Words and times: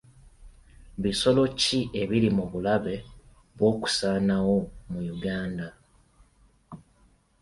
Bisolo 1.03 1.41
ki 1.59 1.79
ebiri 2.01 2.29
mu 2.37 2.45
bulabe 2.51 2.95
bw'okusaanawo 3.55 4.57
mu 4.91 4.99
Uganda? 5.15 5.67